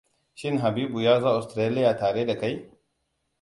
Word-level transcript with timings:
Shin 0.33 0.57
Habibu 0.63 1.01
ya 1.03 1.13
zo 1.21 1.27
Australia 1.27 1.93
tare 2.01 2.25
da 2.27 2.39
kai? 2.41 2.53